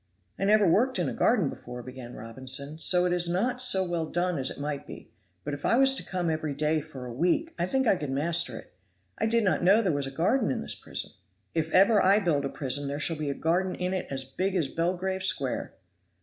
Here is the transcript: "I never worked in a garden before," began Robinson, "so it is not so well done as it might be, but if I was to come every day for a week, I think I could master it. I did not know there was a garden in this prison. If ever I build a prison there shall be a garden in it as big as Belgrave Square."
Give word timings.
"I 0.39 0.45
never 0.45 0.65
worked 0.65 0.97
in 0.97 1.07
a 1.07 1.13
garden 1.13 1.47
before," 1.47 1.83
began 1.83 2.15
Robinson, 2.15 2.79
"so 2.79 3.05
it 3.05 3.13
is 3.13 3.29
not 3.29 3.61
so 3.61 3.87
well 3.87 4.07
done 4.07 4.39
as 4.39 4.49
it 4.49 4.59
might 4.59 4.87
be, 4.87 5.11
but 5.43 5.53
if 5.53 5.63
I 5.63 5.77
was 5.77 5.93
to 5.93 6.03
come 6.03 6.27
every 6.27 6.55
day 6.55 6.81
for 6.81 7.05
a 7.05 7.13
week, 7.13 7.53
I 7.59 7.67
think 7.67 7.85
I 7.85 7.95
could 7.95 8.09
master 8.09 8.57
it. 8.57 8.73
I 9.19 9.27
did 9.27 9.43
not 9.43 9.61
know 9.63 9.79
there 9.79 9.91
was 9.91 10.07
a 10.07 10.11
garden 10.11 10.49
in 10.49 10.61
this 10.61 10.73
prison. 10.73 11.11
If 11.53 11.69
ever 11.69 12.01
I 12.01 12.17
build 12.17 12.45
a 12.45 12.49
prison 12.49 12.87
there 12.87 12.97
shall 12.99 13.15
be 13.17 13.29
a 13.29 13.35
garden 13.35 13.75
in 13.75 13.93
it 13.93 14.07
as 14.09 14.25
big 14.25 14.55
as 14.55 14.67
Belgrave 14.69 15.21
Square." 15.23 15.75